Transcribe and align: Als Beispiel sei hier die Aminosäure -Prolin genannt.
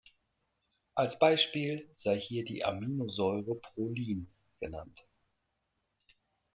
Als 0.95 1.19
Beispiel 1.19 1.87
sei 1.95 2.19
hier 2.19 2.43
die 2.43 2.65
Aminosäure 2.65 3.51
-Prolin 3.53 4.25
genannt. 4.59 5.05